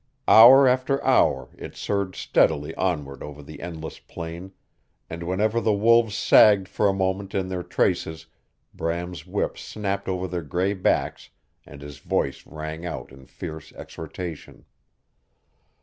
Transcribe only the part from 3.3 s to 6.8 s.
the endless plain, and whenever the wolves sagged